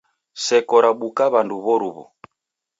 [0.43, 2.03] Seko rabuka w'andu w'oruw'u.